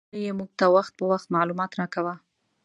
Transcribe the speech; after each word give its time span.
ویل 0.13 0.23
یې 0.25 0.31
موږ 0.39 0.49
ته 0.59 0.65
وخت 0.75 0.93
په 0.99 1.03
وخت 1.11 1.27
معلومات 1.35 1.71
راکاوه. 1.79 2.15